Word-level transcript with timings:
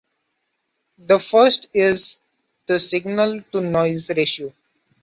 The 0.97 1.19
first 1.19 1.69
is 1.75 2.17
the 2.65 2.79
signal-to-noise 2.79 4.09
ratio. 4.17 4.51